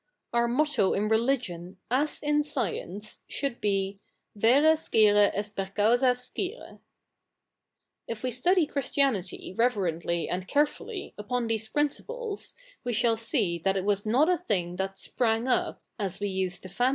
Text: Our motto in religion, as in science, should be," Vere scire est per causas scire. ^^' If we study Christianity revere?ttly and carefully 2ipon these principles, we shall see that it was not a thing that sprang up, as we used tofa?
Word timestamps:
Our 0.33 0.47
motto 0.47 0.93
in 0.93 1.09
religion, 1.09 1.77
as 1.91 2.19
in 2.23 2.41
science, 2.43 3.19
should 3.27 3.61
be," 3.61 3.99
Vere 4.35 4.75
scire 4.75 5.29
est 5.31 5.55
per 5.55 5.67
causas 5.71 6.15
scire. 6.23 6.79
^^' 6.79 6.79
If 8.07 8.23
we 8.23 8.31
study 8.31 8.65
Christianity 8.65 9.53
revere?ttly 9.55 10.25
and 10.27 10.47
carefully 10.47 11.13
2ipon 11.19 11.47
these 11.47 11.67
principles, 11.67 12.55
we 12.83 12.93
shall 12.93 13.15
see 13.15 13.59
that 13.59 13.77
it 13.77 13.85
was 13.85 14.03
not 14.03 14.27
a 14.27 14.37
thing 14.39 14.77
that 14.77 14.97
sprang 14.97 15.47
up, 15.47 15.83
as 15.99 16.19
we 16.19 16.29
used 16.29 16.63
tofa? 16.63 16.89